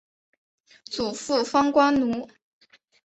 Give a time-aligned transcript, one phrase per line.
[0.85, 2.27] 祖父方关奴。